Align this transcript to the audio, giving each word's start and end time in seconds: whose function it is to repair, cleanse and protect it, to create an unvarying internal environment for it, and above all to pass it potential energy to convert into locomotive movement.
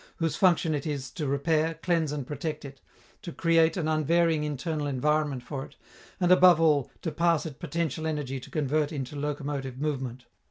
whose 0.15 0.35
function 0.35 0.73
it 0.73 0.87
is 0.87 1.11
to 1.11 1.27
repair, 1.27 1.75
cleanse 1.75 2.11
and 2.11 2.25
protect 2.25 2.65
it, 2.65 2.81
to 3.21 3.31
create 3.31 3.77
an 3.77 3.87
unvarying 3.87 4.43
internal 4.43 4.87
environment 4.87 5.43
for 5.43 5.63
it, 5.63 5.75
and 6.19 6.31
above 6.31 6.59
all 6.59 6.89
to 7.03 7.11
pass 7.11 7.45
it 7.45 7.59
potential 7.59 8.07
energy 8.07 8.39
to 8.39 8.49
convert 8.49 8.91
into 8.91 9.15
locomotive 9.15 9.77
movement. 9.79 10.25